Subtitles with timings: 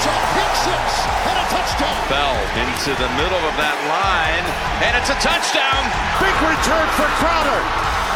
[0.00, 0.88] It's a pick six
[1.28, 2.00] and a touchdown.
[2.08, 4.46] Bell into the middle of that line,
[4.80, 5.76] and it's a touchdown.
[6.16, 7.60] Big return for Crowder.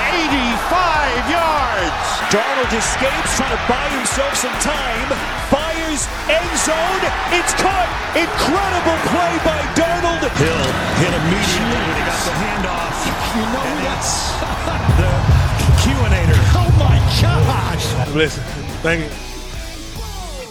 [0.01, 2.05] 85 yards.
[2.33, 5.13] Darnold escapes, trying to buy himself some time.
[5.53, 7.05] Fires end zone.
[7.37, 7.93] It's caught.
[8.17, 10.25] Incredible play by Darnold.
[10.41, 10.65] Hill
[11.05, 12.97] hit immediately when he got the handoff.
[13.37, 15.13] You know and that's it's the
[15.85, 16.41] QAnator.
[16.65, 17.85] oh my gosh.
[18.17, 18.41] Listen,
[18.81, 19.34] thank you.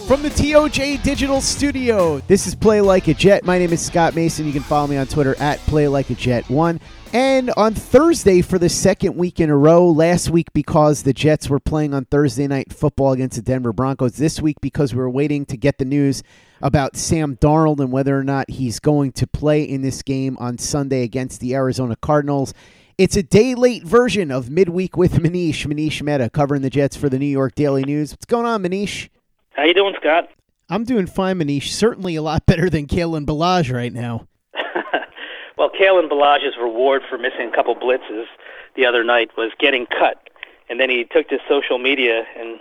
[0.06, 3.42] From the TOJ Digital Studio, this is Play Like a Jet.
[3.42, 4.44] My name is Scott Mason.
[4.44, 6.78] You can follow me on Twitter at Play Like a Jet One.
[7.14, 11.48] And on Thursday for the second week in a row, last week because the Jets
[11.48, 15.08] were playing on Thursday night football against the Denver Broncos, this week because we were
[15.08, 16.22] waiting to get the news
[16.60, 20.58] about Sam Darnold and whether or not he's going to play in this game on
[20.58, 22.52] Sunday against the Arizona Cardinals.
[22.98, 27.08] It's a day late version of Midweek with Manish, Manish Mehta, covering the Jets for
[27.08, 28.12] the New York Daily News.
[28.12, 29.08] What's going on, Manish?
[29.54, 30.28] How you doing, Scott?
[30.68, 31.70] I'm doing fine, Manish.
[31.70, 34.26] Certainly a lot better than Kalen Ballage right now.
[35.56, 38.24] well, Kalen Ballage's reward for missing a couple blitzes
[38.76, 40.28] the other night was getting cut,
[40.68, 42.58] and then he took to social media and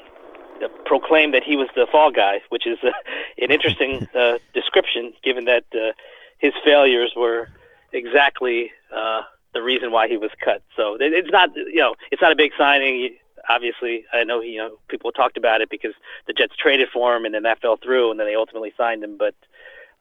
[0.63, 2.91] uh, proclaimed that he was the fall guy, which is uh,
[3.39, 5.93] an interesting uh, description, given that uh,
[6.37, 7.47] his failures were
[7.91, 9.21] exactly uh,
[9.53, 10.61] the reason why he was cut.
[10.75, 13.15] So it's not, you know, it's not a big signing.
[13.49, 15.93] Obviously, I know he, you know people talked about it because
[16.27, 19.03] the Jets traded for him, and then that fell through, and then they ultimately signed
[19.03, 19.17] him.
[19.17, 19.35] But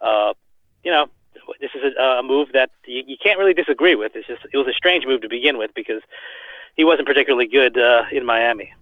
[0.01, 0.35] uh,
[0.85, 1.07] you know,
[1.61, 4.13] this is a, a move that you, you can't really disagree with.
[4.15, 6.03] It's just it was a strange move to begin with because
[6.77, 8.73] he wasn't particularly good uh, in Miami.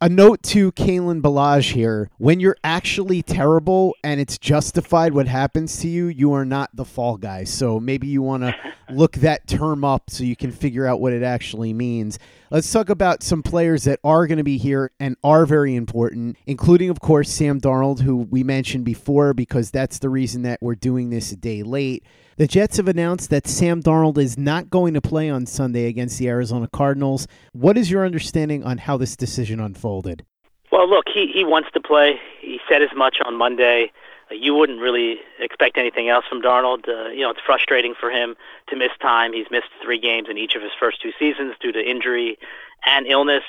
[0.00, 2.10] A note to Kalen Ballage here.
[2.18, 6.84] When you're actually terrible and it's justified what happens to you, you are not the
[6.84, 7.44] fall guy.
[7.44, 8.52] So maybe you want to
[8.90, 12.18] look that term up so you can figure out what it actually means.
[12.52, 16.36] Let's talk about some players that are going to be here and are very important,
[16.46, 20.74] including, of course, Sam Darnold, who we mentioned before because that's the reason that we're
[20.74, 22.04] doing this a day late.
[22.36, 26.18] The Jets have announced that Sam Darnold is not going to play on Sunday against
[26.18, 27.26] the Arizona Cardinals.
[27.52, 30.26] What is your understanding on how this decision unfolded?
[30.70, 32.20] Well, look, he he wants to play.
[32.42, 33.92] He said as much on Monday.
[34.32, 36.88] You wouldn't really expect anything else from Darnold.
[36.88, 38.36] Uh, you know, it's frustrating for him
[38.68, 39.32] to miss time.
[39.32, 42.38] He's missed three games in each of his first two seasons due to injury
[42.84, 43.44] and illness.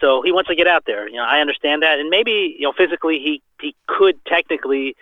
[0.00, 1.08] So he wants to get out there.
[1.08, 4.96] You know, I understand that, and maybe you know physically he he could technically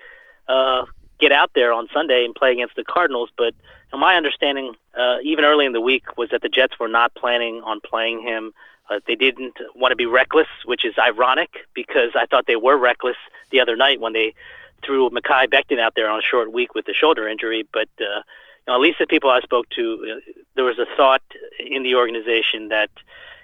[0.49, 0.85] uh,
[1.19, 3.31] get out there on Sunday and play against the Cardinals.
[3.37, 3.55] But
[3.93, 7.63] my understanding, uh, even early in the week, was that the Jets were not planning
[7.65, 8.53] on playing him.
[8.91, 12.77] Uh, they didn't want to be reckless, which is ironic because I thought they were
[12.77, 13.17] reckless
[13.51, 14.35] the other night when they
[14.85, 17.67] threw Mekhi Becton out there on a short week with the shoulder injury.
[17.73, 18.23] But uh,
[18.67, 21.23] you know, at least the people I spoke to, uh, there was a thought
[21.59, 22.91] in the organization that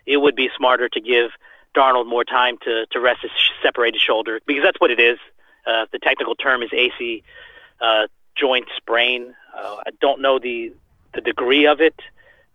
[0.06, 1.30] it would be smarter to give
[1.74, 3.30] Darnold more time to to rest his
[3.62, 5.18] separated shoulder because that's what it is.
[5.66, 7.22] Uh, the technical term is AC
[7.80, 9.34] uh, joint sprain.
[9.56, 10.72] Uh, I don't know the
[11.14, 11.94] the degree of it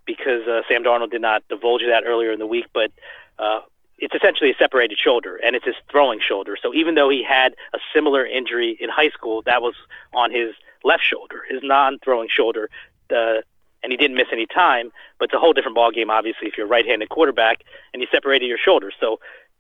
[0.06, 2.92] because uh, Sam Darnold did not divulge that earlier in the week, but
[3.40, 3.62] uh,
[3.98, 6.58] it's essentially a separated shoulder, and it's his throwing shoulder.
[6.62, 9.76] So even though he had a similar injury in high school, that was
[10.14, 12.70] on his left shoulder, his non-throwing shoulder,
[13.12, 13.42] uh,
[13.84, 14.92] and he didn't miss any time.
[15.18, 17.62] But it's a whole different ballgame, obviously, if you're a right-handed quarterback
[17.94, 18.92] and you separated your shoulder.
[19.00, 19.20] So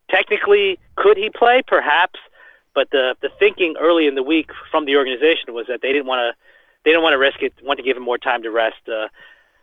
[0.09, 1.62] technically, could he play?
[1.66, 2.19] Perhaps.
[2.73, 6.07] But the the thinking early in the week from the organization was that they didn't
[6.07, 6.35] want to
[6.84, 8.81] they didn't want to risk it, want to give him more time to rest.
[8.88, 9.07] Uh,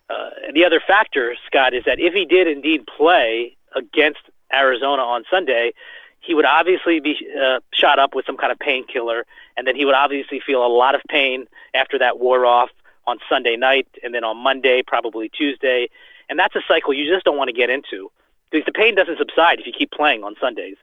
[0.08, 4.20] uh, the other factor, Scott, is that if he did indeed play against
[4.52, 5.72] Arizona on Sunday,
[6.20, 9.26] he would obviously be uh, shot up with some kind of painkiller,
[9.56, 12.70] and then he would obviously feel a lot of pain after that wore off
[13.06, 15.88] on Sunday night, and then on Monday, probably Tuesday,
[16.28, 18.10] and that's a cycle you just don't want to get into
[18.50, 20.76] because the pain doesn't subside if you keep playing on Sundays.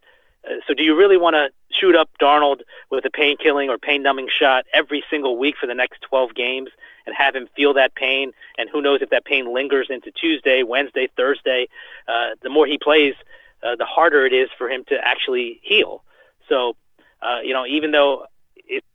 [0.45, 3.77] Uh, so, do you really want to shoot up Darnold with a pain killing or
[3.77, 6.69] pain numbing shot every single week for the next 12 games
[7.05, 8.31] and have him feel that pain?
[8.57, 11.67] And who knows if that pain lingers into Tuesday, Wednesday, Thursday?
[12.07, 13.15] Uh, the more he plays,
[13.63, 16.03] uh, the harder it is for him to actually heal.
[16.47, 16.75] So,
[17.21, 18.25] uh, you know, even though
[18.55, 18.85] it's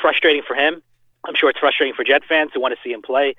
[0.00, 0.82] frustrating for him,
[1.24, 3.34] I'm sure it's frustrating for Jet fans who want to see him play.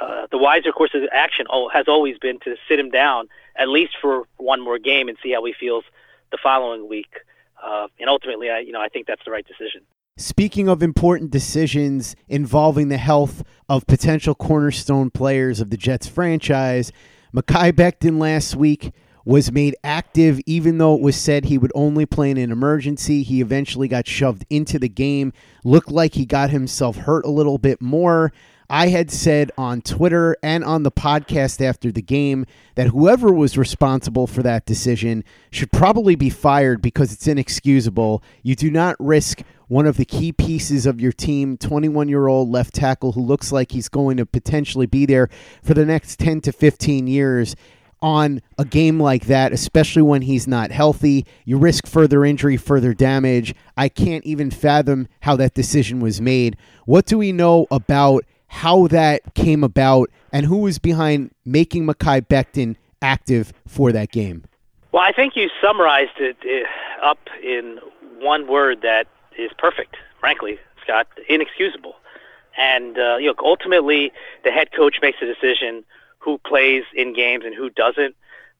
[0.00, 3.94] Uh, the wiser course of action has always been to sit him down at least
[4.00, 5.84] for one more game and see how he feels
[6.30, 7.12] the following week.
[7.62, 9.82] Uh, and ultimately, I, you know, I think that's the right decision.
[10.16, 16.92] Speaking of important decisions involving the health of potential cornerstone players of the Jets franchise,
[17.34, 18.92] Mekhi Becton last week
[19.24, 23.22] was made active even though it was said he would only play in an emergency.
[23.22, 25.32] He eventually got shoved into the game.
[25.64, 28.32] Looked like he got himself hurt a little bit more.
[28.70, 33.58] I had said on Twitter and on the podcast after the game that whoever was
[33.58, 38.22] responsible for that decision should probably be fired because it's inexcusable.
[38.42, 42.48] You do not risk one of the key pieces of your team, 21 year old
[42.48, 45.28] left tackle who looks like he's going to potentially be there
[45.62, 47.54] for the next 10 to 15 years
[48.02, 51.24] on a game like that, especially when he's not healthy.
[51.44, 53.54] You risk further injury, further damage.
[53.76, 56.56] I can't even fathom how that decision was made.
[56.84, 62.26] What do we know about how that came about and who was behind making Mekhi
[62.26, 64.44] Becton active for that game?
[64.90, 67.78] Well, I think you summarized it uh, up in
[68.18, 69.06] one word that
[69.38, 71.96] is perfect, frankly, Scott, inexcusable.
[72.58, 74.12] And uh, you know, ultimately,
[74.44, 75.84] the head coach makes a decision
[76.22, 78.14] who plays in games and who doesn't.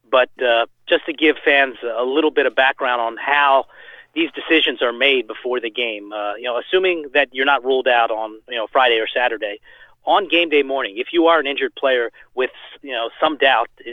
[0.09, 3.65] But uh, just to give fans a little bit of background on how
[4.13, 7.87] these decisions are made before the game, uh, you know, assuming that you're not ruled
[7.87, 9.59] out on you know Friday or Saturday,
[10.05, 12.51] on game day morning, if you are an injured player with
[12.81, 13.91] you know some doubt uh,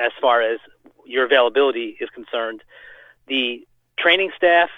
[0.00, 0.58] as far as
[1.04, 2.62] your availability is concerned,
[3.26, 3.66] the
[3.98, 4.70] training staff,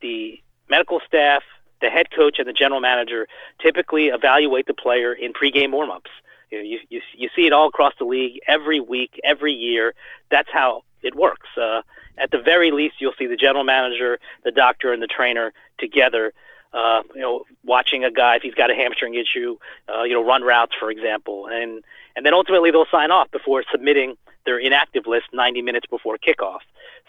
[0.00, 1.42] the medical staff,
[1.80, 3.26] the head coach, and the general manager
[3.60, 6.12] typically evaluate the player in pregame warmups.
[6.54, 9.94] You, know, you, you you see it all across the league every week, every year.
[10.30, 11.48] That's how it works.
[11.56, 11.82] Uh,
[12.16, 16.32] at the very least, you'll see the general manager, the doctor, and the trainer together
[16.74, 19.56] uh, you know, watching a guy if he's got a hamstring issue,
[19.88, 21.84] uh, you know, run routes, for example, and
[22.16, 26.60] and then ultimately they'll sign off before submitting their inactive list 90 minutes before kickoff.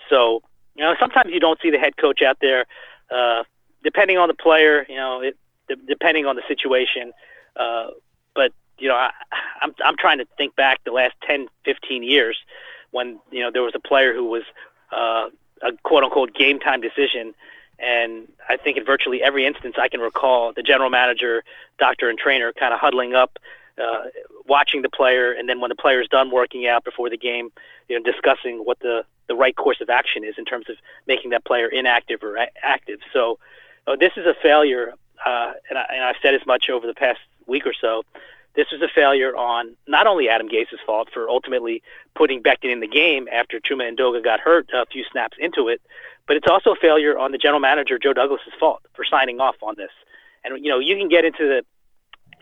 [0.09, 0.41] So,
[0.75, 2.65] you know, sometimes you don't see the head coach out there,
[3.11, 3.43] uh,
[3.83, 5.37] depending on the player, you know, it,
[5.67, 7.11] de- depending on the situation.
[7.55, 7.87] Uh,
[8.33, 9.11] but you know, I,
[9.61, 12.37] I'm I'm trying to think back the last 10, 15 years
[12.91, 14.43] when you know there was a player who was
[14.91, 15.29] uh,
[15.61, 17.33] a quote unquote game time decision
[17.79, 21.43] and I think in virtually every instance I can recall, the general manager,
[21.77, 23.37] doctor, and trainer kind of huddling up,
[23.81, 24.05] uh,
[24.47, 27.51] watching the player, and then when the player is done working out before the game,
[27.89, 30.75] you know, discussing what the the right course of action is in terms of
[31.07, 32.99] making that player inactive or a- active.
[33.11, 33.39] So
[33.87, 34.93] uh, this is a failure,
[35.25, 38.03] uh, and, I, and I've said as much over the past week or so.
[38.55, 41.83] This was a failure on not only Adam Gase's fault for ultimately
[42.15, 45.81] putting Becton in the game after Chuma Edoga got hurt a few snaps into it,
[46.27, 49.55] but it's also a failure on the general manager Joe Douglas's fault for signing off
[49.61, 49.91] on this.
[50.43, 51.63] And you know, you can get into the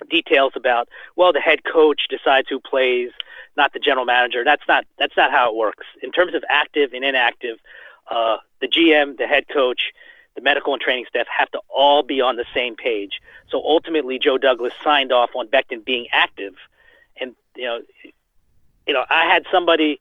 [0.09, 3.11] details about well, the head coach decides who plays,
[3.57, 4.43] not the general manager.
[4.43, 5.85] That's not that's not how it works.
[6.01, 7.57] In terms of active and inactive,
[8.09, 9.93] uh, the GM, the head coach,
[10.35, 13.21] the medical and training staff have to all be on the same page.
[13.49, 16.55] So ultimately, Joe Douglas signed off on Becton being active,
[17.19, 17.79] and you know,
[18.87, 19.99] you know, I had somebody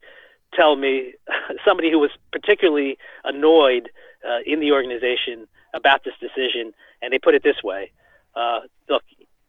[0.55, 1.15] tell me
[1.65, 3.91] somebody who was particularly annoyed
[4.27, 7.91] uh, in the organization about this decision, and they put it this way:
[8.35, 9.03] uh, Look,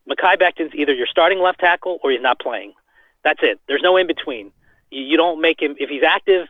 [0.10, 2.74] Mekhi Becton's either your starting left tackle or he's not playing.
[3.24, 3.60] That's it.
[3.68, 4.52] There's no in between.
[4.92, 6.48] You, you don't make him if he's active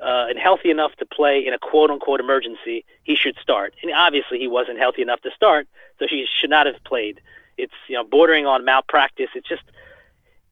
[0.00, 2.84] uh, and healthy enough to play in a quote unquote emergency.
[3.04, 6.66] He should start, and obviously he wasn't healthy enough to start, so he should not
[6.66, 7.20] have played.
[7.56, 9.30] It's you know bordering on malpractice.
[9.34, 9.62] It's just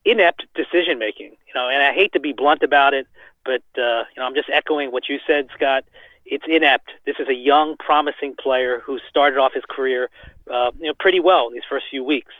[0.04, 1.36] inept decision making.
[1.46, 3.06] You know, and I hate to be blunt about it,
[3.44, 5.84] but uh, you know, I'm just echoing what you said, Scott.
[6.26, 6.90] It's inept.
[7.04, 10.08] This is a young, promising player who started off his career,
[10.50, 12.32] uh, you know, pretty well in these first few weeks.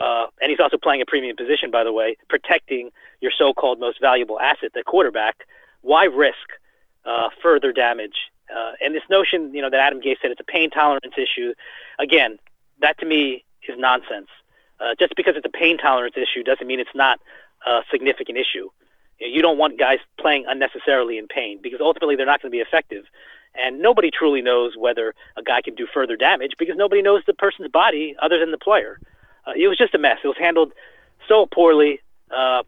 [0.00, 2.90] Uh, and he's also playing a premium position, by the way, protecting
[3.20, 5.46] your so-called most valuable asset, the quarterback.
[5.82, 6.36] Why risk
[7.04, 8.16] uh, further damage?
[8.54, 11.54] Uh, and this notion, you know, that Adam Gase said it's a pain tolerance issue.
[11.98, 12.38] Again,
[12.80, 14.28] that to me is nonsense.
[14.80, 17.20] Uh, just because it's a pain tolerance issue doesn't mean it's not
[17.66, 18.70] a significant issue.
[19.18, 22.60] You don't want guys playing unnecessarily in pain because ultimately they're not going to be
[22.60, 23.04] effective.
[23.54, 27.34] And nobody truly knows whether a guy can do further damage because nobody knows the
[27.34, 29.00] person's body other than the player.
[29.46, 30.18] Uh, it was just a mess.
[30.22, 30.72] It was handled
[31.26, 32.62] so poorly, uh,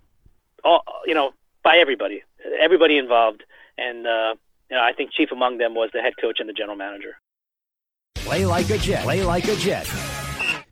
[0.65, 2.25] all, you know, by everybody,
[2.61, 3.45] everybody involved.
[3.79, 4.35] And uh,
[4.71, 7.17] you know, I think chief among them was the head coach and the general manager.
[8.17, 9.03] Play like a Jet.
[9.03, 9.87] Play like a Jet.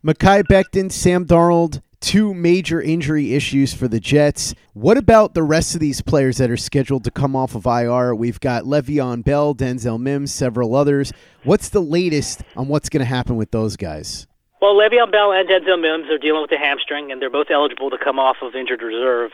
[0.05, 4.55] Mekhi Becton, Sam Darnold, two major injury issues for the Jets.
[4.73, 8.15] What about the rest of these players that are scheduled to come off of IR?
[8.15, 11.11] We've got Le'Veon Bell, Denzel Mims, several others.
[11.43, 14.25] What's the latest on what's going to happen with those guys?
[14.61, 17.89] Well, Le'Veon Bell and Denzel Mims are dealing with a hamstring, and they're both eligible
[17.89, 19.31] to come off of injured reserve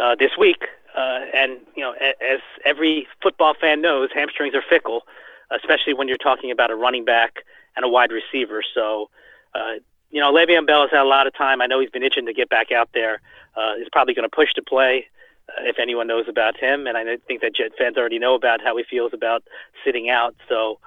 [0.00, 0.62] uh, this week.
[0.98, 5.02] Uh, and you know, as every football fan knows, hamstrings are fickle,
[5.50, 7.44] especially when you're talking about a running back
[7.76, 8.64] and a wide receiver.
[8.74, 9.08] So,
[9.54, 9.74] uh,
[10.10, 11.60] you know, Le'Veon Bell has had a lot of time.
[11.60, 13.20] I know he's been itching to get back out there.
[13.56, 15.06] Uh, he's probably going to push to play
[15.50, 18.60] uh, if anyone knows about him, and I think that Jet fans already know about
[18.60, 19.44] how he feels about
[19.84, 20.34] sitting out.
[20.48, 20.80] So,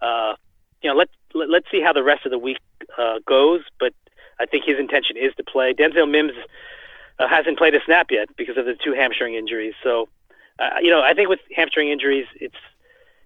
[0.00, 0.34] uh,
[0.80, 2.58] you know, let, let let's see how the rest of the week
[2.96, 3.62] uh, goes.
[3.80, 3.94] But
[4.38, 5.74] I think his intention is to play.
[5.74, 6.34] Denzel Mims
[7.18, 9.74] uh, hasn't played a snap yet because of the two hamstring injuries.
[9.82, 10.08] So,
[10.58, 12.56] uh, you know, I think with hamstring injuries, it's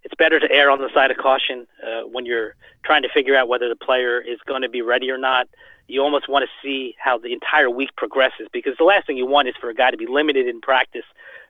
[0.03, 2.55] it's better to err on the side of caution uh, when you're
[2.85, 5.47] trying to figure out whether the player is going to be ready or not.
[5.89, 9.27] You almost want to see how the entire week progresses because the last thing you
[9.27, 11.05] want is for a guy to be limited in practice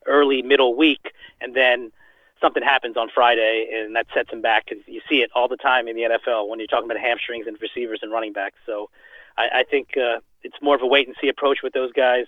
[0.06, 1.92] early, middle week, and then
[2.40, 4.64] something happens on Friday and that sets him back.
[4.68, 7.46] Because you see it all the time in the NFL when you're talking about hamstrings
[7.46, 8.56] and receivers and running backs.
[8.66, 8.90] So
[9.36, 12.26] I, I think uh, it's more of a wait and see approach with those guys.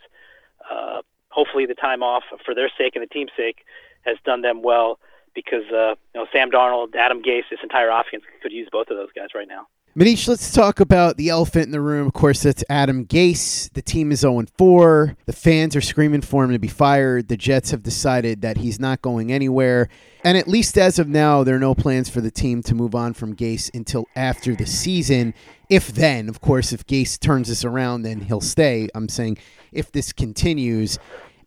[0.71, 3.64] Uh, hopefully, the time off for their sake and the team's sake
[4.02, 4.99] has done them well
[5.35, 8.97] because uh, you know Sam Darnold, Adam Gase, this entire offense could use both of
[8.97, 9.66] those guys right now.
[9.94, 12.06] Manish, let's talk about the elephant in the room.
[12.06, 13.70] Of course, that's Adam Gase.
[13.75, 15.18] The team is 0 4.
[15.26, 17.28] The fans are screaming for him to be fired.
[17.28, 19.90] The Jets have decided that he's not going anywhere.
[20.25, 22.94] And at least as of now, there are no plans for the team to move
[22.94, 25.34] on from Gase until after the season.
[25.68, 28.88] If then, of course, if Gase turns this around, then he'll stay.
[28.94, 29.37] I'm saying
[29.72, 30.99] if this continues.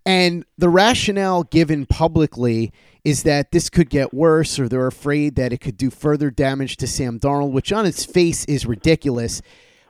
[0.05, 2.71] And the rationale given publicly
[3.03, 6.77] is that this could get worse, or they're afraid that it could do further damage
[6.77, 9.41] to Sam Darnold, which on its face is ridiculous.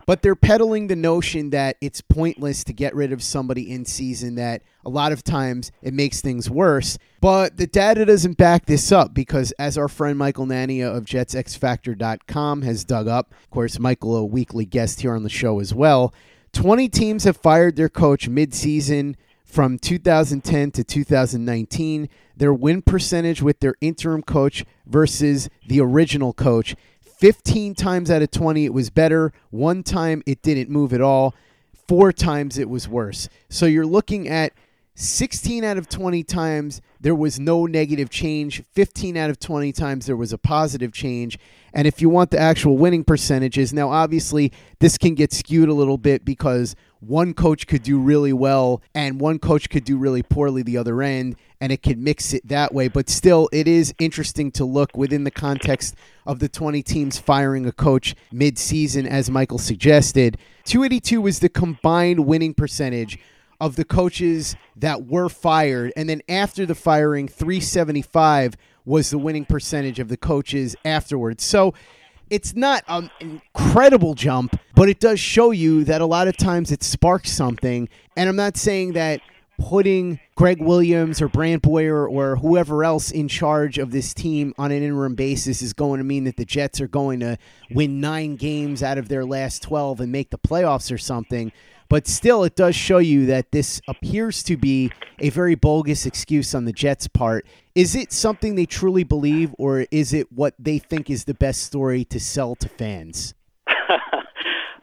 [0.06, 4.36] But they're peddling the notion that it's pointless to get rid of somebody in season,
[4.36, 6.98] that a lot of times it makes things worse.
[7.22, 12.62] But the data doesn't back this up because, as our friend Michael Nania of JetsXFactor.com
[12.62, 16.14] has dug up, of course, Michael, a weekly guest here on the show as well,
[16.54, 19.16] 20 teams have fired their coach midseason
[19.46, 26.76] from 2010 to 2019, their win percentage with their interim coach versus the original coach.
[27.02, 29.32] 15 times out of 20, it was better.
[29.52, 31.34] One time, it didn't move at all.
[31.88, 33.30] Four times, it was worse.
[33.48, 34.52] So you're looking at
[34.96, 38.64] 16 out of 20 times there was no negative change.
[38.72, 41.38] 15 out of 20 times there was a positive change.
[41.74, 45.74] And if you want the actual winning percentages, now obviously this can get skewed a
[45.74, 46.76] little bit because
[47.08, 51.02] one coach could do really well and one coach could do really poorly the other
[51.02, 52.88] end and it could mix it that way.
[52.88, 55.96] But still it is interesting to look within the context
[56.26, 60.38] of the 20 teams firing a coach mid-season as michael suggested.
[60.66, 63.20] 282 was the combined winning percentage
[63.62, 65.94] of the coaches that were fired.
[65.96, 71.44] And then after the firing 375 was the winning percentage of the coaches afterwards.
[71.44, 71.74] So
[72.30, 76.72] it's not an incredible jump, but it does show you that a lot of times
[76.72, 77.90] it sparks something.
[78.16, 79.22] And I'm not saying that
[79.58, 84.72] putting Gregg Williams or Brant Boyer or whoever else in charge of this team on
[84.72, 87.38] an interim basis is going to mean that the Jets are going to
[87.72, 91.52] win nine games out of their last 12 and make the playoffs or something.
[91.88, 96.56] But still, it does show you that this appears to be a very bogus excuse
[96.56, 97.46] on the Jets' part.
[97.76, 101.64] Is it something they truly believe, or is it what they think is the best
[101.64, 103.34] story to sell to fans?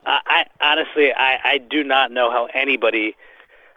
[0.05, 3.17] I honestly, I, I do not know how anybody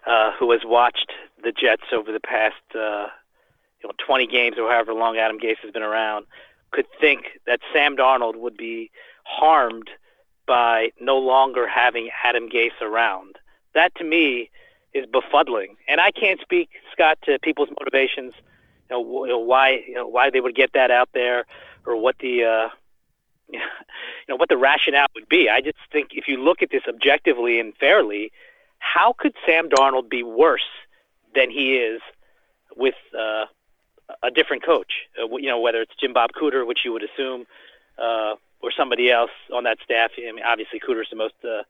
[0.06, 3.08] uh, who has watched the Jets over the past uh,
[3.82, 6.26] you know 20 games or however long Adam Gase has been around
[6.70, 8.90] could think that Sam Darnold would be
[9.24, 9.90] harmed–
[10.46, 13.36] by no longer having Adam Gase around.
[13.74, 14.50] That to me
[14.94, 18.32] is befuddling, and I can't speak, Scott, to people's motivations.
[18.90, 21.44] You know, you know why you know why they would get that out there,
[21.84, 22.68] or what the uh,
[23.52, 23.60] you
[24.28, 25.48] know what the rationale would be.
[25.48, 28.32] I just think if you look at this objectively and fairly,
[28.78, 30.68] how could Sam Darnold be worse
[31.34, 32.00] than he is
[32.76, 33.46] with uh,
[34.22, 34.92] a different coach?
[35.20, 37.46] Uh, you know, whether it's Jim Bob Cooter, which you would assume,
[37.98, 38.34] uh,
[38.66, 40.10] or somebody else on that staff.
[40.18, 41.62] I mean, obviously Cooter's the most uh,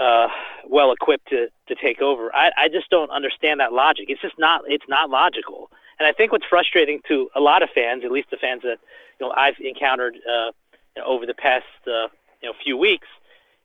[0.00, 0.28] uh,
[0.68, 2.34] well equipped to to take over.
[2.34, 4.06] I, I just don't understand that logic.
[4.08, 5.70] It's just not it's not logical.
[5.98, 8.78] And I think what's frustrating to a lot of fans, at least the fans that
[9.18, 10.52] you know I've encountered uh,
[10.94, 12.08] you know, over the past uh,
[12.40, 13.08] you know few weeks,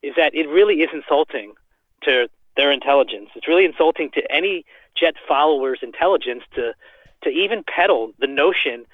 [0.02, 1.54] is that it really is insulting
[2.04, 3.30] to their intelligence.
[3.36, 6.74] It's really insulting to any Jet followers' intelligence to
[7.24, 8.86] to even peddle the notion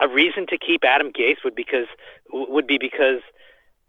[0.00, 1.86] a reason to keep Adam Gase would because
[2.32, 3.20] would be because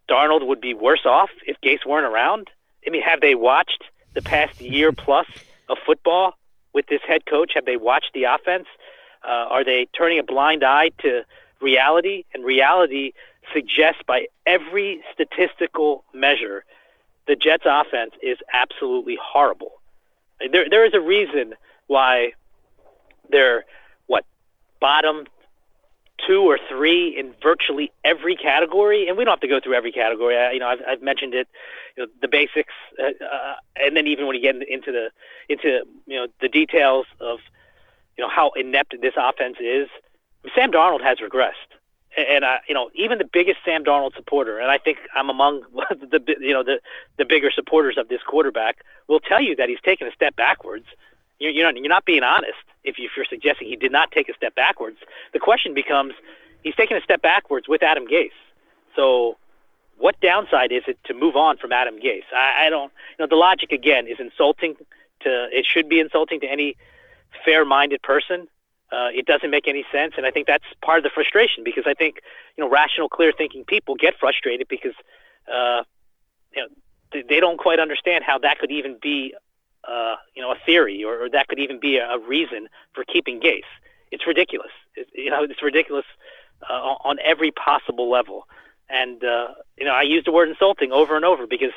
[0.09, 2.50] Darnold would be worse off if Gase weren't around.
[2.85, 3.83] I mean, have they watched
[4.13, 5.27] the past year plus
[5.69, 6.38] of football
[6.74, 7.53] with this head coach?
[7.55, 8.67] Have they watched the offense?
[9.24, 11.24] Uh, are they turning a blind eye to
[11.59, 12.25] reality?
[12.33, 13.13] And reality
[13.53, 16.63] suggests, by every statistical measure,
[17.27, 19.71] the Jets' offense is absolutely horrible.
[20.51, 21.55] There, there is a reason
[21.88, 22.33] why
[23.29, 23.65] they're
[24.07, 24.25] what
[24.79, 25.25] bottom
[26.25, 29.91] two or three in virtually every category, and we don't have to go through every
[29.91, 30.38] category.
[30.38, 31.48] I, you know, I've, I've mentioned it,
[31.98, 35.10] you know, the basics, uh, uh, and then even when you get into the
[35.50, 37.39] into you know the details of
[38.17, 39.88] you know how inept this offense is,
[40.55, 41.75] Sam Darnold has regressed,
[42.17, 45.62] and I, you know, even the biggest Sam Darnold supporter, and I think I'm among
[45.89, 46.79] the you know the
[47.17, 50.86] the bigger supporters of this quarterback, will tell you that he's taken a step backwards.
[51.39, 52.55] You're, you're not you're not being honest
[52.86, 54.98] if, you, if you're suggesting he did not take a step backwards.
[55.34, 56.13] The question becomes,
[56.63, 58.30] he's taking a step backwards with Adam Gase.
[58.96, 59.38] So,
[59.98, 62.25] what downside is it to move on from Adam Gase?
[62.36, 62.92] I, I don't.
[63.18, 64.75] You know, the logic again is insulting
[65.22, 65.48] to.
[65.51, 66.75] It should be insulting to any
[67.44, 68.48] fair-minded person.
[68.92, 71.86] Uh, it doesn't make any sense, and I think that's part of the frustration because
[71.88, 72.20] I think
[72.58, 74.94] you know rational, clear-thinking people get frustrated because
[75.51, 75.84] uh,
[76.56, 79.34] you know they don't quite understand how that could even be
[79.88, 83.04] uh, you know, a theory or, or that could even be a, a reason for
[83.04, 83.62] keeping Gase.
[84.12, 84.72] It's ridiculous.
[84.96, 86.06] It, you know, it's ridiculous
[86.70, 86.74] uh,
[87.04, 88.48] on every possible level.
[88.89, 91.72] And uh, you know, I use the word insulting over and over because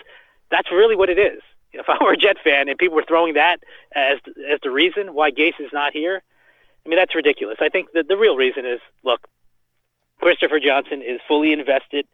[0.50, 1.40] that's really what it is.
[1.72, 3.58] If I were a Jet fan and people were throwing that
[3.94, 4.18] as
[4.50, 6.22] as the reason why Gase is not here,
[6.84, 7.58] I mean that's ridiculous.
[7.60, 9.26] I think that the real reason is look,
[10.20, 12.06] Christopher Johnson is fully invested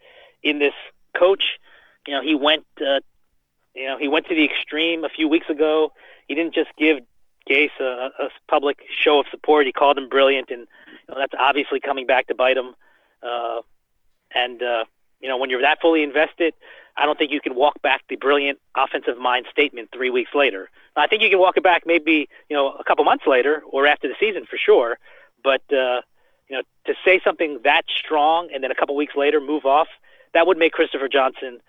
[0.43, 0.75] in this
[1.17, 1.59] coach.
[2.07, 3.01] You know, he went uh,
[3.75, 5.93] you know, he went to the extreme a few weeks ago.
[6.28, 6.99] He didn't just give
[7.49, 9.66] Gase a, a public show of support.
[9.66, 12.75] He called him brilliant, and you know, that's obviously coming back to bite him.
[13.23, 13.61] Uh,
[14.35, 14.85] and uh,
[15.21, 16.54] you know, when you're that fully invested,
[16.97, 20.71] I don't think you can walk back the brilliant offensive mind statement three weeks later.
[20.97, 23.87] I think you can walk it back maybe you know a couple months later or
[23.87, 24.99] after the season for sure.
[25.43, 26.00] But uh,
[26.49, 29.88] you know, to say something that strong and then a couple weeks later move off,
[30.33, 31.61] that would make Christopher Johnson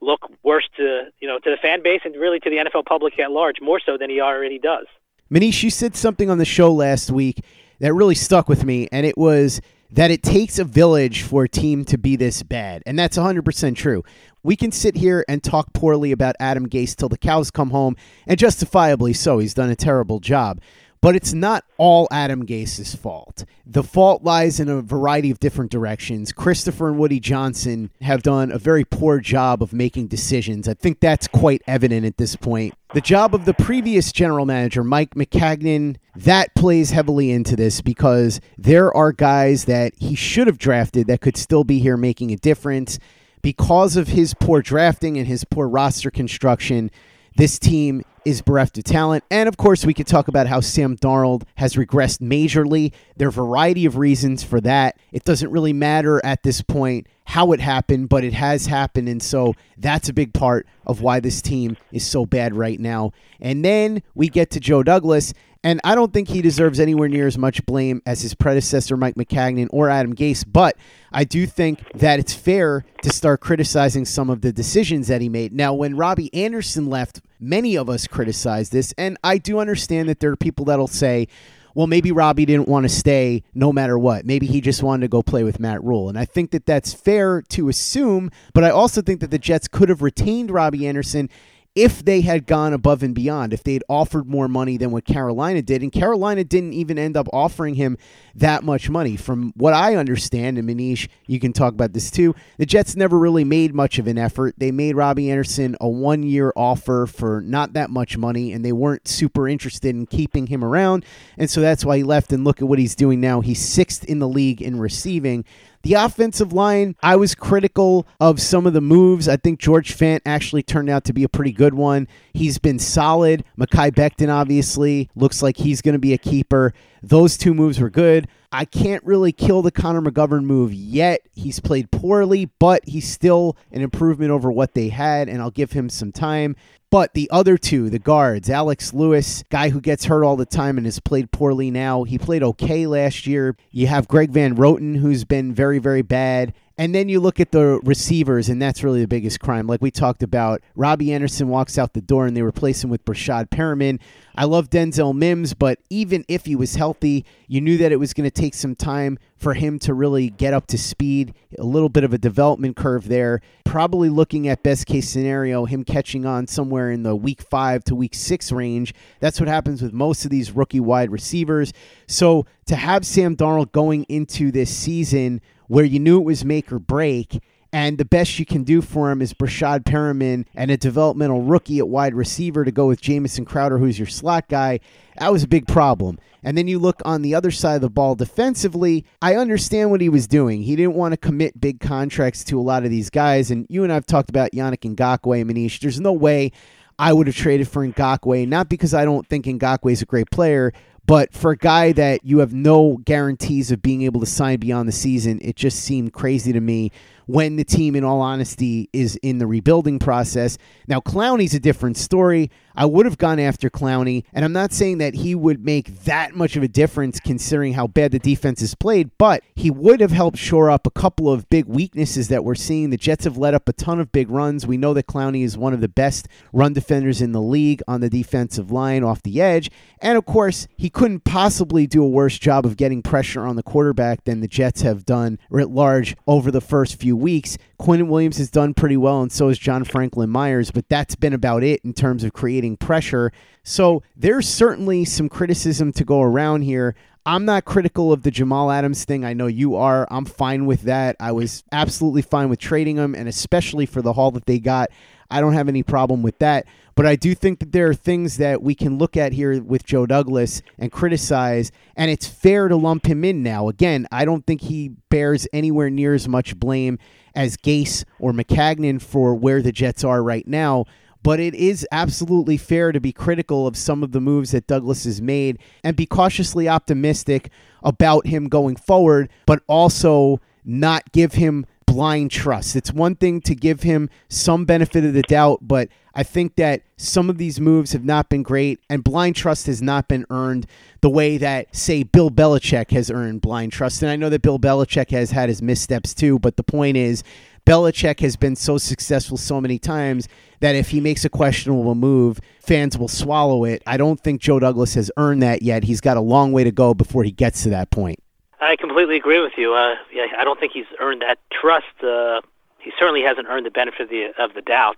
[0.00, 3.18] look worse to you know to the fan base and really to the NFL public
[3.18, 4.86] at large, more so than he already does.
[5.30, 7.44] Manish, you said something on the show last week
[7.80, 11.48] that really stuck with me, and it was that it takes a village for a
[11.48, 14.04] team to be this bad, and that's 100% true.
[14.42, 17.96] We can sit here and talk poorly about Adam Gase till the cows come home,
[18.26, 19.38] and justifiably so.
[19.38, 20.60] He's done a terrible job.
[21.00, 23.44] But it's not all Adam Gase's fault.
[23.64, 26.32] The fault lies in a variety of different directions.
[26.32, 30.68] Christopher and Woody Johnson have done a very poor job of making decisions.
[30.68, 32.74] I think that's quite evident at this point.
[32.94, 38.40] The job of the previous general manager, Mike Maccagnan, that plays heavily into this because
[38.56, 42.36] there are guys that he should have drafted that could still be here making a
[42.36, 42.98] difference.
[43.40, 46.90] Because of his poor drafting and his poor roster construction,
[47.36, 49.24] this team is bereft of talent.
[49.30, 52.92] And of course, we could talk about how Sam Darnold has regressed majorly.
[53.16, 54.98] There are a variety of reasons for that.
[55.12, 59.08] It doesn't really matter at this point how it happened, but it has happened.
[59.08, 63.12] And so that's a big part of why this team is so bad right now.
[63.40, 65.32] And then we get to Joe Douglas.
[65.64, 69.16] And I don't think he deserves anywhere near as much blame as his predecessor, Mike
[69.16, 70.44] Maccagnan or Adam Gase.
[70.46, 70.76] But
[71.12, 75.28] I do think that it's fair to start criticizing some of the decisions that he
[75.28, 75.52] made.
[75.52, 78.94] Now, when Robbie Anderson left, many of us criticize this.
[78.98, 81.28] And I do understand that there are people that'll say,
[81.74, 84.26] well, maybe Robbie didn't want to stay no matter what.
[84.26, 86.08] Maybe he just wanted to go play with Matt Rhule.
[86.08, 89.68] And I think that that's fair to assume, but I also think that the Jets
[89.68, 91.30] could have retained Robbie Anderson
[91.78, 95.62] if they had gone above and beyond, if they'd offered more money than what Carolina
[95.62, 97.96] did, and Carolina didn't even end up offering him
[98.34, 99.16] that much money.
[99.16, 103.16] From what I understand, and Manish, you can talk about this too, the Jets never
[103.16, 104.56] really made much of an effort.
[104.58, 108.72] They made Robbie Anderson a one year offer for not that much money, and they
[108.72, 111.04] weren't super interested in keeping him around.
[111.36, 112.32] And so that's why he left.
[112.32, 113.40] And look at what he's doing now.
[113.40, 115.44] He's sixth in the league in receiving.
[115.82, 119.28] The offensive line, I was critical of some of the moves.
[119.28, 122.08] I think George Fant actually turned out to be a pretty good one.
[122.34, 123.44] He's been solid.
[123.58, 126.74] Mekhi Becton, obviously, looks like he's going to be a keeper.
[127.02, 128.26] Those two moves were good.
[128.50, 131.20] I can't really kill the Connor McGovern move yet.
[131.34, 135.72] He's played poorly, but he's still an improvement over what they had, and I'll give
[135.72, 136.56] him some time.
[136.90, 140.78] But the other two, the guards, Alex Lewis, guy who gets hurt all the time
[140.78, 142.04] and has played poorly now.
[142.04, 143.56] He played okay last year.
[143.70, 146.54] You have Greg Van Roten, who's been very, very bad.
[146.78, 149.66] And then you look at the receivers, and that's really the biggest crime.
[149.66, 153.04] Like we talked about, Robbie Anderson walks out the door and they replace him with
[153.04, 153.98] Breshad Perriman.
[154.38, 158.14] I love Denzel Mims, but even if he was healthy, you knew that it was
[158.14, 161.34] going to take some time for him to really get up to speed.
[161.58, 163.40] A little bit of a development curve there.
[163.64, 167.96] Probably looking at best case scenario, him catching on somewhere in the week five to
[167.96, 168.94] week six range.
[169.18, 171.72] That's what happens with most of these rookie wide receivers.
[172.06, 176.70] So to have Sam Darnold going into this season where you knew it was make
[176.70, 180.76] or break And the best you can do for him is Breshad Perriman and a
[180.78, 184.80] developmental rookie at wide receiver to go with Jamison Crowder, who's your slot guy.
[185.18, 186.18] That was a big problem.
[186.42, 189.04] And then you look on the other side of the ball defensively.
[189.20, 190.62] I understand what he was doing.
[190.62, 193.50] He didn't want to commit big contracts to a lot of these guys.
[193.50, 195.80] And you and I have talked about Yannick Ngakoue, Manish.
[195.80, 196.52] There's no way
[196.98, 200.30] I would have traded for Ngakoue, not because I don't think Ngakoue is a great
[200.30, 200.72] player,
[201.06, 204.88] but for a guy that you have no guarantees of being able to sign beyond
[204.88, 206.90] the season, it just seemed crazy to me
[207.28, 210.56] when the team, in all honesty, is in the rebuilding process.
[210.86, 212.50] Now, Clowney's a different story.
[212.74, 216.34] I would have gone after Clowney, and I'm not saying that he would make that
[216.34, 220.12] much of a difference considering how bad the defense is played, but he would have
[220.12, 222.88] helped shore up a couple of big weaknesses that we're seeing.
[222.88, 224.66] The Jets have let up a ton of big runs.
[224.66, 228.00] We know that Clowney is one of the best run defenders in the league on
[228.00, 229.70] the defensive line off the edge.
[230.00, 233.62] And of course, he couldn't possibly do a worse job of getting pressure on the
[233.62, 237.58] quarterback than the Jets have done writ large over the first few weeks.
[237.80, 241.32] Quinnen Williams has done pretty well, and so has John Franklin Myers, but that's been
[241.32, 243.32] about it in terms of creating pressure.
[243.62, 246.94] So there's certainly some criticism to go around here.
[247.26, 249.24] I'm not critical of the Jamal Adams thing.
[249.24, 250.08] I know you are.
[250.10, 251.16] I'm fine with that.
[251.20, 254.90] I was absolutely fine with trading him, and especially for the haul that they got.
[255.30, 256.66] I don't have any problem with that.
[256.98, 259.84] But I do think that there are things that we can look at here with
[259.84, 263.68] Joe Douglas and criticize, and it's fair to lump him in now.
[263.68, 266.98] Again, I don't think he bears anywhere near as much blame
[267.36, 270.86] as Gase or Maccagnan for where the Jets are right now.
[271.22, 275.04] But it is absolutely fair to be critical of some of the moves that Douglas
[275.04, 277.52] has made and be cautiously optimistic
[277.84, 282.76] about him going forward, but also not give him blind trust.
[282.76, 286.82] It's one thing to give him some benefit of the doubt, but I think that
[286.98, 290.66] some of these moves have not been great, and blind trust has not been earned
[291.00, 294.02] the way that, say, Bill Belichick has earned blind trust.
[294.02, 297.24] And I know that Bill Belichick has had his missteps too, but the point is,
[297.64, 300.28] Belichick has been so successful so many times
[300.60, 303.82] that if he makes a questionable move, fans will swallow it.
[303.86, 305.84] I don't think Joe Douglas has earned that yet.
[305.84, 308.18] He's got a long way to go before he gets to that point.
[308.60, 309.74] I completely agree with you.
[309.74, 311.86] Uh, yeah, I don't think he's earned that trust.
[312.02, 312.40] Uh,
[312.78, 314.96] he certainly hasn't earned the benefit of the, of the doubt.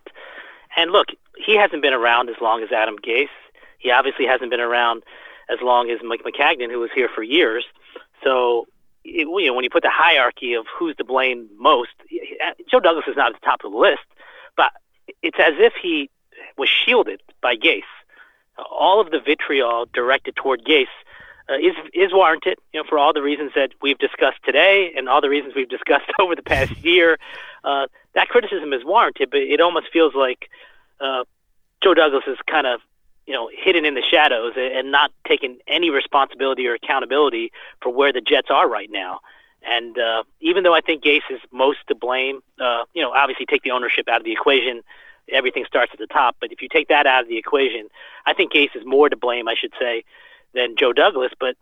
[0.77, 3.29] And look, he hasn't been around as long as Adam Gase.
[3.79, 5.03] He obviously hasn't been around
[5.51, 7.64] as long as Mike Maccagnan, who was here for years.
[8.23, 8.66] So,
[9.05, 11.90] it, you know, when you put the hierarchy of who's to blame most,
[12.70, 14.05] Joe Douglas is not at the top of the list,
[14.57, 14.73] but
[15.23, 16.11] it's as if he
[16.57, 17.83] was shielded by Gase.
[18.70, 20.87] All of the vitriol directed toward Gase
[21.51, 22.59] uh, is is warranted.
[22.73, 25.69] You know, for all the reasons that we've discussed today and all the reasons we've
[25.79, 27.19] discussed over the past year,
[27.65, 29.31] uh, that criticism is warranted.
[29.31, 30.51] But it almost feels like
[31.01, 31.25] uh,
[31.83, 32.81] Joe Douglas is kind of
[33.27, 38.13] you know hidden in the shadows and not taking any responsibility or accountability for where
[38.13, 39.21] the Jets are right now.
[39.63, 43.45] And uh, even though I think Gase is most to blame, uh, you know, obviously
[43.45, 44.83] take the ownership out of the equation.
[45.31, 46.37] Everything starts at the top.
[46.41, 47.89] But if you take that out of the equation,
[48.27, 50.05] I think Gase is more to blame, I should say,
[50.55, 51.33] than Joe Douglas.
[51.39, 51.57] But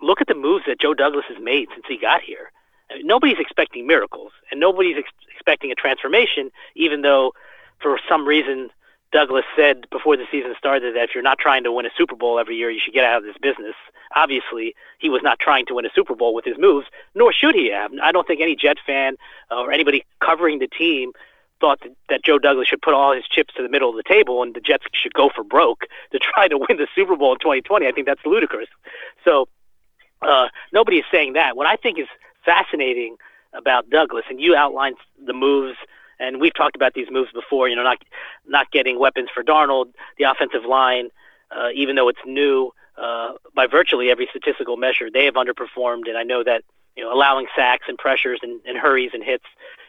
[0.00, 2.50] look at the moves that Joe Douglas has made since he got here.
[2.90, 7.32] I mean, nobody's expecting miracles, and nobody's ex- expecting a transformation, even though
[7.80, 8.70] for some reason
[9.12, 12.14] Douglas said before the season started that if you're not trying to win a Super
[12.14, 13.74] Bowl every year, you should get out of this business.
[14.14, 17.54] Obviously, he was not trying to win a Super Bowl with his moves, nor should
[17.54, 17.90] he have.
[18.02, 19.16] I don't think any Jet fan
[19.50, 21.12] uh, or anybody covering the team
[21.60, 24.02] thought that, that Joe Douglas should put all his chips to the middle of the
[24.02, 27.32] table and the Jets should go for broke to try to win the Super Bowl
[27.32, 27.86] in 2020.
[27.86, 28.68] I think that's ludicrous.
[29.24, 29.48] So
[30.22, 31.56] uh, nobody is saying that.
[31.56, 32.06] What I think is
[32.44, 33.16] fascinating
[33.52, 35.76] about Douglas, and you outlined the moves,
[36.18, 37.68] and we've talked about these moves before.
[37.68, 37.98] You know, not
[38.46, 41.08] not getting weapons for Darnold, the offensive line,
[41.50, 46.08] uh, even though it's new, uh, by virtually every statistical measure, they have underperformed.
[46.08, 46.62] And I know that
[46.96, 49.44] you know allowing sacks and pressures and, and hurries and hits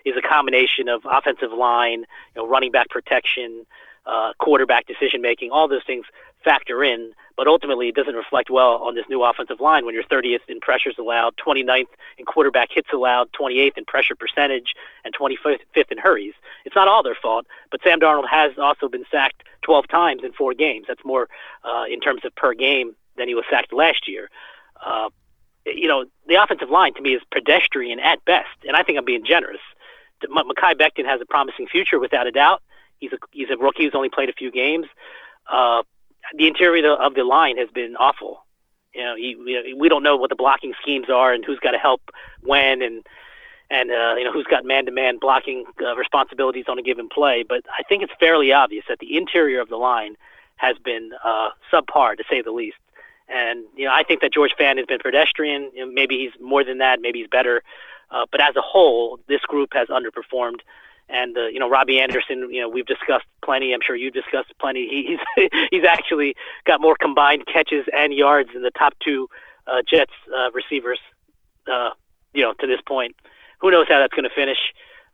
[0.06, 3.66] is a combination of offensive line, you know, running back protection,
[4.06, 5.52] uh, quarterback decision making.
[5.52, 6.06] All those things
[6.44, 10.04] factor in, but ultimately it doesn't reflect well on this new offensive line when you're
[10.04, 11.88] 30th in pressures allowed, 29th
[12.18, 14.74] in quarterback hits allowed, 28th in pressure percentage,
[15.06, 16.34] and 25th in hurries.
[16.66, 20.34] It's not all their fault, but Sam Darnold has also been sacked 12 times in
[20.34, 20.86] four games.
[20.88, 21.30] That's more
[21.64, 24.30] uh, in terms of per game than he was sacked last year.
[24.84, 25.10] Uh,
[25.66, 29.06] you know, the offensive line to me is pedestrian at best, and I think I'm
[29.06, 29.62] being generous.
[30.30, 32.62] Mekhi Becton has a promising future without a doubt.
[33.00, 34.88] He's a he's a rookie who's only played a few games.
[35.52, 35.84] Uh,
[36.36, 38.46] the interior of the of the line has been awful.
[38.94, 41.78] You know, he, we don't know what the blocking schemes are and who's got to
[41.78, 42.02] help
[42.42, 43.06] when and
[43.70, 47.44] and uh, you know who's got man-to-man blocking uh, responsibilities on a given play.
[47.48, 50.16] But I think it's fairly obvious that the interior of the line
[50.58, 52.78] has been uh, subpar to say the least.
[53.30, 55.72] And you know, I think that George Fant has been pedestrian.
[55.74, 57.00] You know, maybe he's more than that.
[57.02, 57.64] Maybe he's better.
[58.12, 60.60] Uh, but as a whole, this group has underperformed.
[61.10, 63.74] And uh, you know, Robbie Anderson, you know, we've discussed plenty.
[63.74, 64.88] I'm sure you've discussed plenty.
[64.88, 69.28] He, he's he's actually got more combined catches and yards than the top two
[69.67, 71.00] uh, Jets uh, receivers.
[71.71, 71.91] Uh,
[72.34, 73.15] you know, to this point,
[73.60, 74.58] who knows how that's going to finish?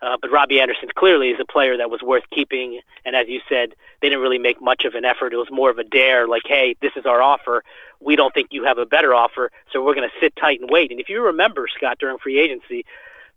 [0.01, 2.81] Uh, but Robbie Anderson clearly is a player that was worth keeping.
[3.03, 5.33] And as you said, they didn't really make much of an effort.
[5.33, 7.63] It was more of a dare, like, hey, this is our offer.
[7.99, 10.69] We don't think you have a better offer, so we're going to sit tight and
[10.69, 10.91] wait.
[10.91, 12.85] And if you remember, Scott, during free agency,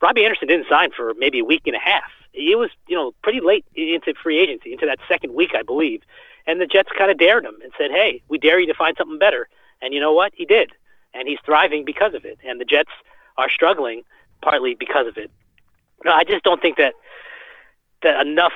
[0.02, 2.10] Robbie Anderson didn't sign for maybe a week and a half.
[2.34, 6.02] It was, you know, pretty late into free agency, into that second week, I believe.
[6.46, 8.96] And the Jets kind of dared him and said, hey, we dare you to find
[8.96, 9.48] something better.
[9.82, 10.32] And you know what?
[10.34, 10.72] He did.
[11.14, 12.38] And he's thriving because of it.
[12.46, 12.90] And the Jets
[13.36, 14.02] are struggling
[14.42, 15.30] partly because of it.
[16.04, 16.94] No, I just don't think that
[18.02, 18.52] that enough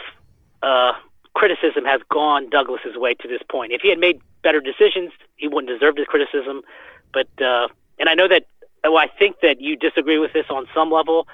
[0.62, 0.92] uh,
[1.34, 3.72] criticism has gone Douglas's way to this point.
[3.72, 6.62] If he had made better decisions, he wouldn't deserve this criticism.
[7.12, 8.46] But uh, and I know that
[8.84, 11.26] well, I think that you disagree with this on some level.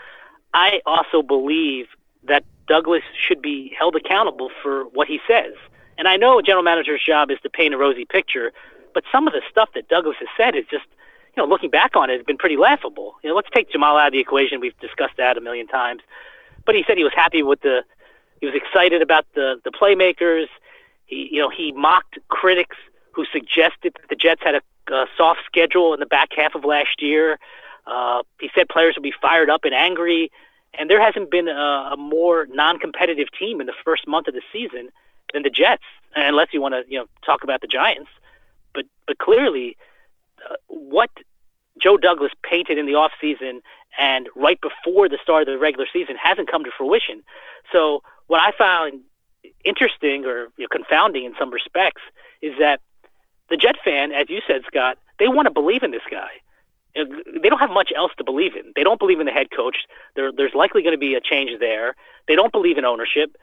[0.54, 1.86] I also believe
[2.24, 5.54] that Douglas should be held accountable for what he says.
[5.98, 8.52] And I know a general manager's job is to paint a rosy picture,
[8.94, 10.86] but some of the stuff that Douglas has said is just
[11.40, 13.16] know, looking back on it, has been pretty laughable.
[13.22, 14.60] You know, let's take Jamal out of the equation.
[14.60, 16.02] We've discussed that a million times.
[16.64, 17.82] But he said he was happy with the,
[18.40, 20.46] he was excited about the the playmakers.
[21.06, 22.76] He, you know, he mocked critics
[23.12, 26.64] who suggested that the Jets had a, a soft schedule in the back half of
[26.64, 27.38] last year.
[27.86, 30.30] Uh, he said players would be fired up and angry,
[30.78, 34.42] and there hasn't been a, a more non-competitive team in the first month of the
[34.52, 34.90] season
[35.32, 35.82] than the Jets,
[36.14, 38.10] unless you want to, you know, talk about the Giants.
[38.74, 39.76] But but clearly,
[40.48, 41.10] uh, what
[41.80, 43.62] Joe Douglas painted in the off season
[43.98, 47.22] and right before the start of the regular season hasn't come to fruition.
[47.72, 49.00] So what I found
[49.64, 52.02] interesting or you know, confounding in some respects
[52.42, 52.80] is that
[53.48, 56.30] the Jet fan, as you said, Scott, they want to believe in this guy.
[56.94, 58.72] They don't have much else to believe in.
[58.74, 59.76] They don't believe in the head coach.
[60.16, 61.94] There, there's likely going to be a change there.
[62.26, 63.36] They don't believe in ownership.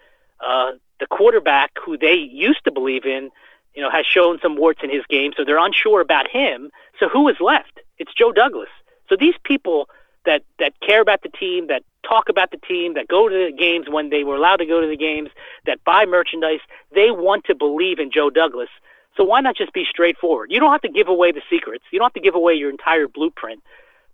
[0.46, 3.32] Uh, the quarterback, who they used to believe in,
[3.78, 6.72] you know, has shown some warts in his game, so they're unsure about him.
[7.00, 7.80] So who is left?
[8.00, 8.70] It's Joe Douglas.
[9.08, 9.88] So these people
[10.26, 13.56] that that care about the team, that talk about the team, that go to the
[13.56, 15.30] games when they were allowed to go to the games,
[15.68, 16.60] that buy merchandise,
[16.96, 18.70] they want to believe in Joe Douglas.
[19.16, 20.50] So why not just be straightforward?
[20.52, 21.86] You don't have to give away the secrets.
[21.92, 23.62] You don't have to give away your entire blueprint.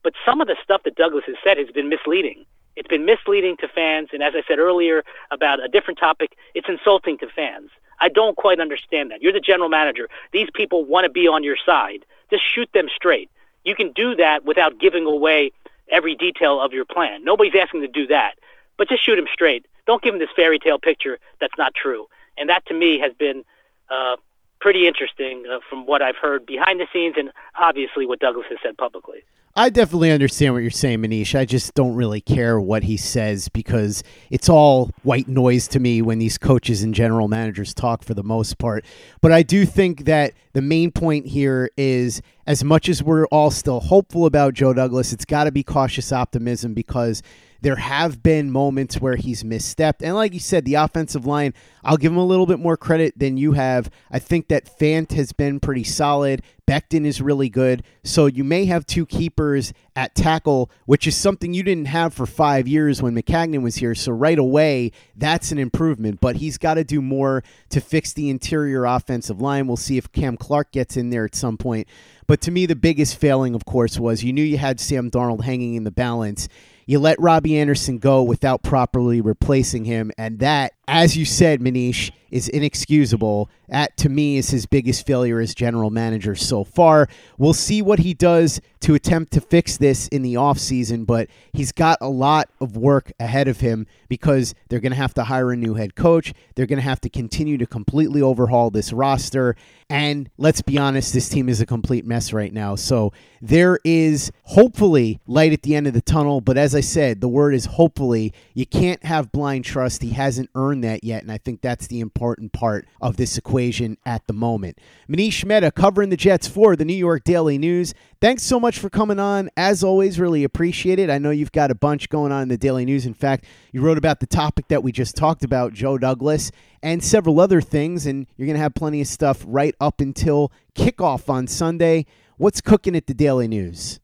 [0.04, 2.44] But some of the stuff that Douglas has said has been misleading.
[2.76, 6.68] It's been misleading to fans, and as I said earlier about a different topic, it's
[6.68, 7.70] insulting to fans.
[8.04, 9.22] I don't quite understand that.
[9.22, 10.10] You're the general manager.
[10.34, 12.06] These people want to be on your side.
[12.30, 13.32] Just shoot them straight.
[13.64, 15.54] You can do that without giving away
[15.90, 17.24] every detail of your plan.
[17.24, 18.34] Nobody's asking to do that,
[18.76, 19.66] but just shoot them straight.
[19.88, 22.08] Don't give them this fairy tale picture that's not true.
[22.38, 23.46] And that to me has been
[23.90, 24.18] uh,
[24.60, 28.58] pretty interesting uh, from what I've heard behind the scenes and obviously what Douglas has
[28.62, 29.24] said publicly.
[29.56, 31.38] I definitely understand what you're saying, Manish.
[31.38, 36.02] I just don't really care what he says because it's all white noise to me
[36.02, 38.84] when these coaches and general managers talk for the most part.
[39.22, 43.52] But I do think that the main point here is as much as we're all
[43.52, 47.22] still hopeful about Joe Douglas, it's got to be cautious optimism because
[47.62, 50.02] there have been moments where he's misstepped.
[50.02, 53.18] And like you said, the offensive line, I'll give him a little bit more credit
[53.18, 53.90] than you have.
[54.12, 56.42] I think that Fant has been pretty solid.
[56.68, 57.84] Becton is really good.
[58.04, 62.26] So you may have two keepers at tackle, which is something you didn't have for
[62.26, 63.96] five years when Maccagnan was here.
[63.96, 66.20] So right away, that's an improvement.
[66.20, 69.68] But he's got to do more to fix the interior offensive line.
[69.68, 71.88] We'll see if Cam Clark gets in there at some point.
[72.26, 75.44] But to me, the biggest failing, of course, was you knew you had Sam Darnold
[75.44, 76.48] hanging in the balance
[76.86, 82.12] you let Robbie Anderson go without properly replacing him, and that, as you said, Manish,
[82.34, 83.48] is inexcusable.
[83.70, 87.08] That, to me, is his biggest failure as general manager so far.
[87.38, 91.72] We'll see what he does to attempt to fix this in the offseason, but he's
[91.72, 95.52] got a lot of work ahead of him because they're going to have to hire
[95.52, 96.34] a new head coach.
[96.56, 99.56] They're going to have to continue to completely overhaul this roster.
[99.90, 102.76] And let's be honest, this team is a complete mess right now.
[102.76, 107.22] So there is hopefully light at the end of the tunnel, but as I said,
[107.22, 108.34] the word is hopefully.
[108.56, 110.02] You can't have blind trust.
[110.02, 113.98] He hasn't earned that yet, and I think that's the important part of this equation
[114.06, 114.80] at the moment.
[115.10, 117.94] Manish Mehta covering the Jets for the New York Daily News.
[118.22, 119.50] Thanks so much for coming on.
[119.58, 121.10] As always, really appreciate it.
[121.10, 123.06] I know you've got a bunch going on in the Daily News.
[123.06, 127.04] In fact, you wrote about the topic that we just talked about, Joe Douglas, and
[127.04, 131.30] several other things, and you're going to have plenty of stuff right up until kickoff
[131.30, 132.06] on Sunday.
[132.38, 134.00] What's cooking at the Daily News?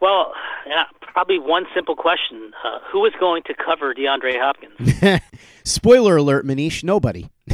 [0.00, 0.32] Well,
[0.66, 5.22] yeah, probably one simple question: uh, Who is going to cover DeAndre Hopkins?
[5.64, 6.84] Spoiler alert, Manish.
[6.84, 7.30] Nobody.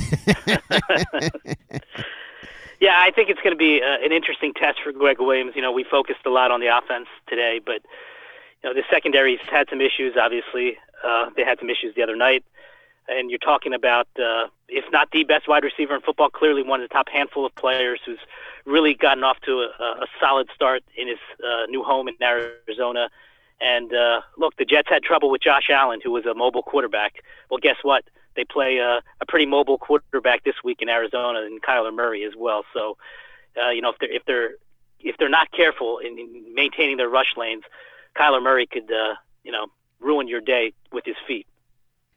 [2.80, 5.52] yeah, I think it's going to be uh, an interesting test for Gregg Williams.
[5.54, 7.82] You know, we focused a lot on the offense today, but
[8.62, 10.16] you know, the secondary's had some issues.
[10.20, 12.44] Obviously, uh, they had some issues the other night,
[13.08, 16.80] and you're talking about uh, if not the best wide receiver in football, clearly one
[16.82, 18.18] of the top handful of players who's
[18.64, 23.10] really gotten off to a, a solid start in his uh, new home in Arizona.
[23.60, 27.22] And uh, look, the Jets had trouble with Josh Allen, who was a mobile quarterback.
[27.50, 28.04] Well, guess what?
[28.36, 32.32] They play a, a pretty mobile quarterback this week in Arizona, and Kyler Murray as
[32.36, 32.64] well.
[32.72, 32.96] So,
[33.60, 34.50] uh, you know, if they're if they're
[35.00, 37.64] if they're not careful in, in maintaining their rush lanes,
[38.16, 39.66] Kyler Murray could, uh, you know,
[39.98, 41.46] ruin your day with his feet.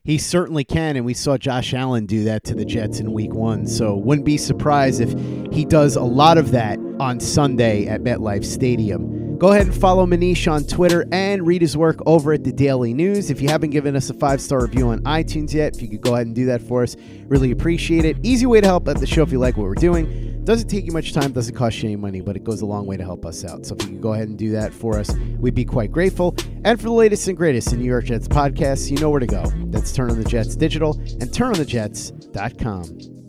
[0.06, 3.34] He certainly can, and we saw Josh Allen do that to the Jets in week
[3.34, 3.66] one.
[3.68, 5.12] So wouldn't be surprised if
[5.54, 9.23] he does a lot of that on Sunday at MetLife Stadium.
[9.38, 12.94] Go ahead and follow Manish on Twitter and read his work over at the Daily
[12.94, 13.30] News.
[13.30, 16.02] If you haven't given us a five star review on iTunes yet, if you could
[16.02, 16.96] go ahead and do that for us,
[17.28, 18.18] really appreciate it.
[18.24, 20.44] Easy way to help out the show if you like what we're doing.
[20.46, 22.86] Doesn't take you much time, doesn't cost you any money, but it goes a long
[22.86, 23.66] way to help us out.
[23.66, 26.36] So if you could go ahead and do that for us, we'd be quite grateful.
[26.64, 29.28] And for the latest and greatest in New York Jets podcasts, you know where to
[29.28, 29.44] go.
[29.68, 33.23] That's Turn on the Jets Digital and turnonthejets.com.